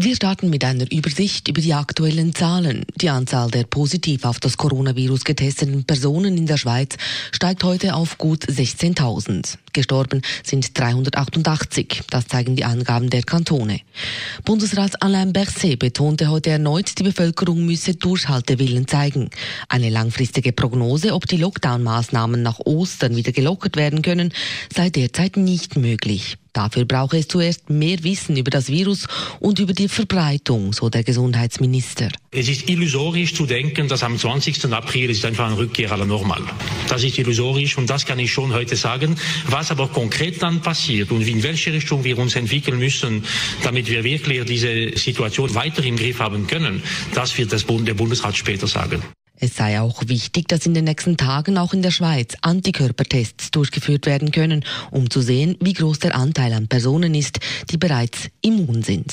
Wir 0.00 0.14
starten 0.14 0.48
mit 0.48 0.62
einer 0.62 0.88
Übersicht 0.92 1.48
über 1.48 1.60
die 1.60 1.74
aktuellen 1.74 2.32
Zahlen. 2.32 2.84
Die 3.00 3.08
Anzahl 3.08 3.50
der 3.50 3.64
positiv 3.64 4.24
auf 4.24 4.38
das 4.38 4.56
Coronavirus 4.56 5.24
getesteten 5.24 5.82
Personen 5.82 6.38
in 6.38 6.46
der 6.46 6.56
Schweiz 6.56 6.96
steigt 7.32 7.64
heute 7.64 7.96
auf 7.96 8.16
gut 8.16 8.44
16.000. 8.44 9.58
Gestorben 9.72 10.22
sind 10.44 10.78
388. 10.78 12.02
Das 12.10 12.28
zeigen 12.28 12.54
die 12.54 12.64
Angaben 12.64 13.10
der 13.10 13.24
Kantone. 13.24 13.80
Bundesrat 14.44 15.02
Alain 15.02 15.32
Berset 15.32 15.80
betonte 15.80 16.30
heute 16.30 16.50
erneut, 16.50 16.96
die 16.96 17.02
Bevölkerung 17.02 17.66
müsse 17.66 17.96
Durchhaltewillen 17.96 18.86
zeigen. 18.86 19.30
Eine 19.68 19.90
langfristige 19.90 20.52
Prognose, 20.52 21.12
ob 21.12 21.26
die 21.26 21.38
Lockdown-Maßnahmen 21.38 22.40
nach 22.40 22.60
Ostern 22.60 23.16
wieder 23.16 23.32
gelockert 23.32 23.74
werden 23.74 24.02
können, 24.02 24.32
sei 24.72 24.90
derzeit 24.90 25.36
nicht 25.36 25.76
möglich. 25.76 26.36
Dafür 26.52 26.84
brauche 26.84 27.18
es 27.18 27.28
zuerst 27.28 27.70
mehr 27.70 28.02
Wissen 28.04 28.36
über 28.36 28.50
das 28.50 28.68
Virus 28.68 29.06
und 29.40 29.58
über 29.58 29.72
die 29.72 29.88
Verbreitung, 29.88 30.72
so 30.72 30.88
der 30.88 31.04
Gesundheitsminister. 31.04 32.08
Es 32.30 32.48
ist 32.48 32.68
illusorisch 32.68 33.34
zu 33.34 33.46
denken, 33.46 33.88
dass 33.88 34.02
am 34.02 34.18
20. 34.18 34.64
April 34.72 35.10
ist 35.10 35.24
einfach 35.24 35.46
eine 35.46 35.58
Rückkehr 35.58 35.92
aller 35.92 36.04
Normal. 36.04 36.42
Das 36.88 37.02
ist 37.04 37.18
illusorisch 37.18 37.78
und 37.78 37.88
das 37.88 38.06
kann 38.06 38.18
ich 38.18 38.32
schon 38.32 38.52
heute 38.52 38.76
sagen. 38.76 39.16
Was 39.48 39.70
aber 39.70 39.88
konkret 39.88 40.42
dann 40.42 40.60
passiert 40.60 41.10
und 41.10 41.26
in 41.26 41.42
welche 41.42 41.72
Richtung 41.72 42.04
wir 42.04 42.18
uns 42.18 42.36
entwickeln 42.36 42.78
müssen, 42.78 43.24
damit 43.62 43.88
wir 43.88 44.04
wirklich 44.04 44.44
diese 44.44 44.96
Situation 44.96 45.54
weiter 45.54 45.82
im 45.84 45.96
Griff 45.96 46.20
haben 46.20 46.46
können, 46.46 46.82
das 47.14 47.36
wird 47.38 47.52
das 47.52 47.64
Bund, 47.64 47.88
der 47.88 47.94
Bundesrat 47.94 48.36
später 48.36 48.66
sagen. 48.66 49.02
Es 49.40 49.56
sei 49.56 49.80
auch 49.80 50.02
wichtig, 50.06 50.48
dass 50.48 50.66
in 50.66 50.74
den 50.74 50.84
nächsten 50.84 51.16
Tagen 51.16 51.58
auch 51.58 51.72
in 51.72 51.82
der 51.82 51.92
Schweiz 51.92 52.34
Antikörpertests 52.40 53.52
durchgeführt 53.52 54.06
werden 54.06 54.32
können, 54.32 54.64
um 54.90 55.10
zu 55.10 55.20
sehen, 55.20 55.56
wie 55.60 55.74
groß 55.74 56.00
der 56.00 56.16
Anteil 56.16 56.52
an 56.52 56.66
Personen 56.66 57.14
ist, 57.14 57.38
die 57.70 57.76
bereits 57.76 58.30
immun 58.40 58.82
sind. 58.82 59.12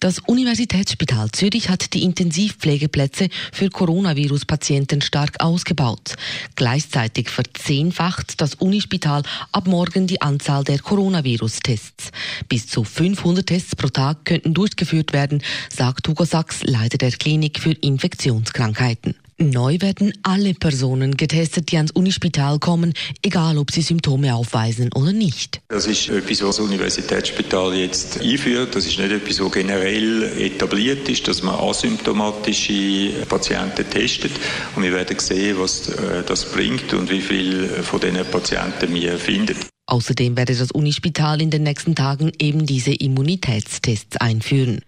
Das 0.00 0.20
Universitätsspital 0.20 1.32
Zürich 1.32 1.68
hat 1.70 1.92
die 1.92 2.04
Intensivpflegeplätze 2.04 3.28
für 3.52 3.68
Coronavirus-Patienten 3.68 5.00
stark 5.00 5.40
ausgebaut. 5.40 6.14
Gleichzeitig 6.54 7.30
verzehnfacht 7.30 8.40
das 8.40 8.54
Unispital 8.54 9.22
ab 9.50 9.66
morgen 9.66 10.06
die 10.06 10.22
Anzahl 10.22 10.62
der 10.62 10.78
Coronavirus-Tests. 10.78 12.12
Bis 12.48 12.68
zu 12.68 12.84
500 12.84 13.44
Tests 13.44 13.74
pro 13.74 13.88
Tag 13.88 14.24
könnten 14.24 14.54
durchgeführt 14.54 15.12
werden, 15.12 15.42
sagt 15.68 16.06
Hugo 16.06 16.24
Sachs, 16.24 16.62
Leiter 16.62 16.98
der 16.98 17.10
Klinik 17.10 17.58
für 17.58 17.72
Infektionskrankheiten. 17.72 19.16
Neu 19.40 19.80
werden 19.80 20.12
alle 20.24 20.52
Personen 20.52 21.16
getestet, 21.16 21.70
die 21.70 21.76
ans 21.76 21.92
Unispital 21.92 22.58
kommen, 22.58 22.92
egal 23.22 23.56
ob 23.58 23.70
sie 23.70 23.82
Symptome 23.82 24.34
aufweisen 24.34 24.90
oder 24.94 25.12
nicht. 25.12 25.60
Das 25.68 25.86
ist 25.86 26.08
etwas, 26.08 26.42
was 26.42 26.56
das 26.56 26.66
Universitätsspital 26.66 27.72
jetzt 27.74 28.20
einführt. 28.20 28.74
Das 28.74 28.84
ist 28.84 28.98
nicht 28.98 29.12
etwas, 29.12 29.38
was 29.38 29.52
generell 29.52 30.24
etabliert 30.40 31.08
ist, 31.08 31.28
dass 31.28 31.44
man 31.44 31.54
asymptomatische 31.54 33.12
Patienten 33.28 33.88
testet. 33.88 34.32
Und 34.74 34.82
wir 34.82 34.92
werden 34.92 35.16
sehen, 35.20 35.56
was 35.60 35.88
äh, 35.88 36.24
das 36.26 36.44
bringt 36.44 36.92
und 36.92 37.08
wie 37.08 37.20
viele 37.20 37.68
von 37.84 38.00
diesen 38.00 38.24
Patienten 38.24 38.92
wir 38.92 39.18
finden. 39.18 39.54
Außerdem 39.86 40.36
werde 40.36 40.56
das 40.56 40.72
Unispital 40.72 41.40
in 41.40 41.50
den 41.50 41.62
nächsten 41.62 41.94
Tagen 41.94 42.32
eben 42.40 42.66
diese 42.66 42.92
Immunitätstests 42.92 44.16
einführen. 44.16 44.80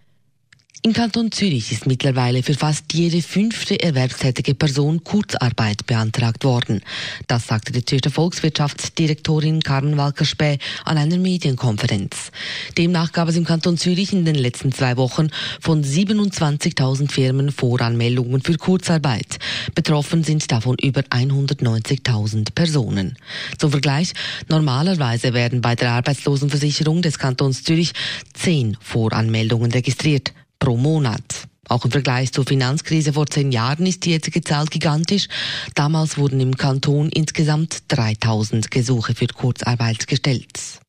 Im 0.83 0.95
Kanton 0.95 1.31
Zürich 1.31 1.73
ist 1.73 1.87
mittlerweile 1.87 2.43
für 2.43 2.55
fast 2.55 2.95
jede 2.95 3.21
fünfte 3.21 3.79
erwerbstätige 3.79 4.55
Person 4.55 5.05
Kurzarbeit 5.05 5.85
beantragt 5.85 6.43
worden. 6.43 6.81
Das 7.27 7.49
sagte 7.49 7.71
die 7.71 7.85
Zürcher 7.85 8.11
Volkswirtschaftsdirektorin 8.11 9.61
Carmen 9.61 9.99
Walker-Späh 9.99 10.57
an 10.87 10.97
einer 10.97 11.19
Medienkonferenz. 11.19 12.33
Demnach 12.79 13.13
gab 13.13 13.29
es 13.29 13.37
im 13.37 13.45
Kanton 13.45 13.77
Zürich 13.77 14.15
in 14.15 14.25
den 14.25 14.37
letzten 14.37 14.73
zwei 14.73 14.97
Wochen 14.97 15.29
von 15.61 15.85
27.000 15.85 17.11
Firmen 17.11 17.53
Voranmeldungen 17.53 18.41
für 18.41 18.57
Kurzarbeit. 18.57 19.39
Betroffen 19.75 20.25
sind 20.25 20.51
davon 20.51 20.77
über 20.81 21.03
190.000 21.03 22.55
Personen. 22.55 23.19
Zum 23.59 23.71
Vergleich, 23.71 24.15
normalerweise 24.49 25.35
werden 25.35 25.61
bei 25.61 25.75
der 25.75 25.91
Arbeitslosenversicherung 25.91 27.03
des 27.03 27.19
Kantons 27.19 27.65
Zürich 27.65 27.93
zehn 28.33 28.79
Voranmeldungen 28.81 29.71
registriert 29.73 30.33
pro 30.61 30.77
Monat. 30.77 31.49
Auch 31.69 31.85
im 31.85 31.91
Vergleich 31.91 32.33
zur 32.33 32.45
Finanzkrise 32.45 33.13
vor 33.13 33.27
zehn 33.27 33.51
Jahren 33.51 33.87
ist 33.87 34.05
die 34.05 34.11
jetzige 34.11 34.43
Zahl 34.43 34.67
gigantisch. 34.67 35.27
Damals 35.75 36.19
wurden 36.19 36.41
im 36.41 36.57
Kanton 36.57 37.09
insgesamt 37.09 37.85
3000 37.89 38.71
Gesuche 38.71 39.15
für 39.15 39.27
Kurzarbeit 39.27 40.07
gestellt. 40.07 40.81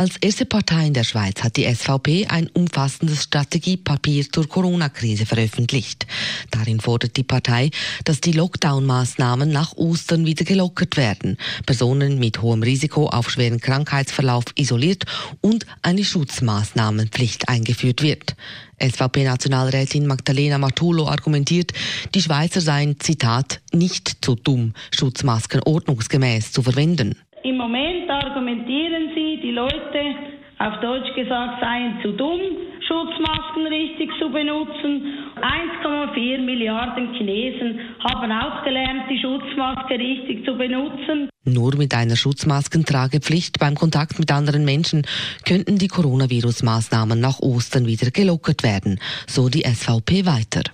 Als 0.00 0.16
erste 0.16 0.46
Partei 0.46 0.86
in 0.86 0.94
der 0.94 1.04
Schweiz 1.04 1.42
hat 1.42 1.58
die 1.58 1.70
SVP 1.70 2.26
ein 2.26 2.48
umfassendes 2.54 3.24
Strategiepapier 3.24 4.24
zur 4.32 4.48
Corona-Krise 4.48 5.26
veröffentlicht. 5.26 6.06
Darin 6.50 6.80
fordert 6.80 7.18
die 7.18 7.22
Partei, 7.22 7.68
dass 8.04 8.22
die 8.22 8.32
Lockdown-Maßnahmen 8.32 9.50
nach 9.52 9.76
Ostern 9.76 10.24
wieder 10.24 10.46
gelockert 10.46 10.96
werden, 10.96 11.36
Personen 11.66 12.18
mit 12.18 12.40
hohem 12.40 12.62
Risiko 12.62 13.08
auf 13.08 13.28
schweren 13.28 13.60
Krankheitsverlauf 13.60 14.44
isoliert 14.54 15.04
und 15.42 15.66
eine 15.82 16.02
Schutzmaßnahmenpflicht 16.02 17.50
eingeführt 17.50 18.00
wird. 18.00 18.36
SVP-Nationalrätin 18.78 20.06
Magdalena 20.06 20.56
Martulo 20.56 21.08
argumentiert, 21.08 21.74
die 22.14 22.22
Schweizer 22.22 22.62
seien, 22.62 22.98
Zitat, 23.00 23.60
nicht 23.74 24.24
zu 24.24 24.34
dumm, 24.34 24.72
Schutzmasken 24.96 25.60
ordnungsgemäß 25.62 26.52
zu 26.52 26.62
verwenden. 26.62 27.16
Im 27.42 27.56
Moment 27.56 28.10
argumentieren 28.10 29.12
Sie, 29.14 29.40
die 29.42 29.52
Leute, 29.52 30.14
auf 30.58 30.78
Deutsch 30.82 31.14
gesagt, 31.14 31.60
seien 31.60 31.98
zu 32.02 32.12
dumm, 32.12 32.40
Schutzmasken 32.86 33.66
richtig 33.66 34.10
zu 34.18 34.30
benutzen. 34.30 35.30
1,4 35.40 36.44
Milliarden 36.44 37.14
Chinesen 37.14 37.80
haben 38.04 38.30
auch 38.30 38.62
gelernt, 38.62 39.04
die 39.08 39.18
Schutzmaske 39.18 39.94
richtig 39.94 40.44
zu 40.44 40.58
benutzen. 40.58 41.30
Nur 41.44 41.76
mit 41.76 41.94
einer 41.94 42.16
Schutzmaskentragepflicht 42.16 43.58
beim 43.58 43.74
Kontakt 43.74 44.18
mit 44.18 44.30
anderen 44.30 44.66
Menschen 44.66 45.06
könnten 45.46 45.78
die 45.78 45.88
Coronavirus-Maßnahmen 45.88 47.18
nach 47.18 47.40
Ostern 47.40 47.86
wieder 47.86 48.10
gelockert 48.10 48.62
werden, 48.62 49.00
so 49.26 49.48
die 49.48 49.62
SVP 49.62 50.26
weiter. 50.26 50.64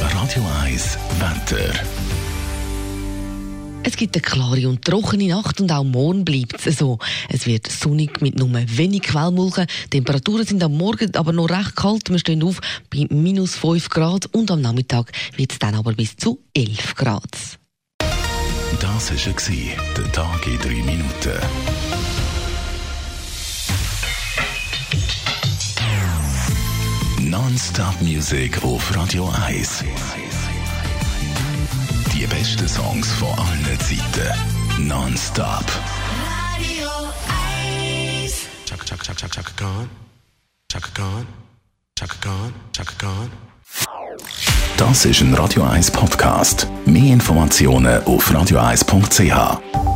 Radio 0.00 0.44
1 0.62 0.98
Wetter. 1.18 2.09
Es 3.82 3.96
gibt 3.96 4.14
eine 4.14 4.22
klare 4.22 4.68
und 4.68 4.84
trockene 4.84 5.28
Nacht 5.28 5.60
und 5.60 5.72
auch 5.72 5.84
morgen 5.84 6.24
bleibt 6.24 6.66
es 6.66 6.78
so. 6.78 6.98
Es 7.28 7.46
wird 7.46 7.66
sonnig 7.70 8.20
mit 8.20 8.38
nur 8.38 8.50
wenig 8.52 9.02
Quellmulchen. 9.02 9.66
Temperaturen 9.88 10.44
sind 10.44 10.62
am 10.62 10.76
Morgen 10.76 11.14
aber 11.16 11.32
noch 11.32 11.48
recht 11.48 11.76
kalt. 11.76 12.10
Wir 12.10 12.18
stehen 12.18 12.42
auf 12.42 12.60
bei 12.90 13.06
minus 13.08 13.56
5 13.56 13.88
Grad 13.88 14.26
und 14.32 14.50
am 14.50 14.60
Nachmittag 14.60 15.10
wird 15.36 15.52
es 15.52 15.58
dann 15.58 15.74
aber 15.74 15.94
bis 15.94 16.16
zu 16.16 16.40
11 16.54 16.94
Grad. 16.94 17.24
Das 18.80 19.10
war 19.10 19.32
der 19.96 20.12
Tag 20.12 20.46
in 20.46 20.58
3 20.58 20.68
Minuten. 20.68 21.40
Non-Stop 27.30 28.02
Music 28.02 28.62
auf 28.62 28.94
Radio 28.94 29.30
1. 29.46 29.84
Besten 32.30 32.68
Songs 32.68 33.12
von 33.12 33.28
allen 33.38 33.78
Zeiten. 33.80 34.88
Non-stop. 34.88 35.64
Radio 36.56 36.88
1. 38.24 38.46
Chaka 38.64 38.84
chaka 38.84 39.04
chaka 39.04 39.16
chaka 39.16 39.34
chaka 39.34 39.52
gone. 39.64 39.88
Chaka 40.72 40.90
gone. 40.94 41.26
Chaka 41.98 42.16
gone. 42.22 42.52
Chaka 42.72 42.92
gone. 42.98 43.30
Das 44.76 45.04
ist 45.04 45.20
ein 45.20 45.34
Radio 45.34 45.64
1 45.64 45.90
Podcast. 45.90 46.66
Mehr 46.86 47.12
Informationen 47.12 48.02
auf 48.04 48.30
radio1.ch. 48.30 49.89